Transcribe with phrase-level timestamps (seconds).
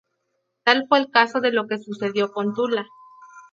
[0.63, 2.87] Tal fue el caso de lo que sucedió con Tula.